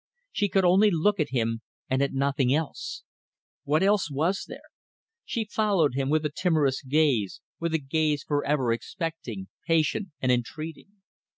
[0.31, 3.03] She could only look at him and at nothing else.
[3.65, 4.65] What else was there?
[5.25, 10.31] She followed him with a timorous gaze, with a gaze for ever expecting, patient, and
[10.31, 11.03] entreating.